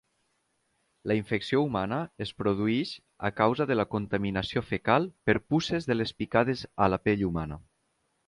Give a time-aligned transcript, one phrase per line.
[1.09, 2.93] La infecció humana es produeix
[3.29, 7.59] a causa de la contaminació fecal per puces de les picades a la pell humana.